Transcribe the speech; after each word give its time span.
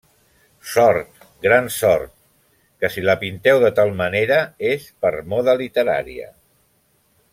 Sort, 0.75 1.25
gran 1.47 1.67
sort, 1.75 2.15
que 2.81 2.91
si 2.95 3.03
la 3.09 3.17
pinteu 3.25 3.61
de 3.65 3.71
tal 3.81 3.93
manera, 4.01 4.41
és 4.71 4.89
per 5.05 5.13
moda 5.35 5.57
literària! 5.63 6.27